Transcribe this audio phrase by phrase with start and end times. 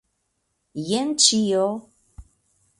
[0.87, 1.69] Jen ĉio!